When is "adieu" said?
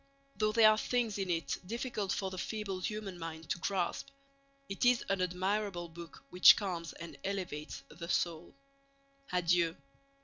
9.31-9.75